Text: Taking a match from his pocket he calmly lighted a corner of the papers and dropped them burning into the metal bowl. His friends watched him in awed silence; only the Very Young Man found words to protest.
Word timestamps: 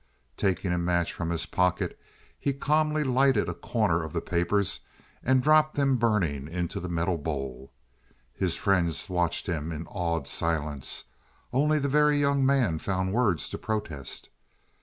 Taking 0.35 0.71
a 0.73 0.79
match 0.79 1.13
from 1.13 1.29
his 1.29 1.45
pocket 1.45 1.99
he 2.39 2.53
calmly 2.53 3.03
lighted 3.03 3.47
a 3.47 3.53
corner 3.53 4.03
of 4.03 4.13
the 4.13 4.19
papers 4.19 4.79
and 5.21 5.43
dropped 5.43 5.75
them 5.75 5.97
burning 5.97 6.47
into 6.47 6.79
the 6.79 6.89
metal 6.89 7.19
bowl. 7.19 7.71
His 8.33 8.55
friends 8.55 9.09
watched 9.09 9.45
him 9.45 9.71
in 9.71 9.85
awed 9.85 10.27
silence; 10.27 11.03
only 11.53 11.77
the 11.77 11.87
Very 11.87 12.17
Young 12.17 12.43
Man 12.43 12.79
found 12.79 13.13
words 13.13 13.47
to 13.49 13.59
protest. 13.59 14.29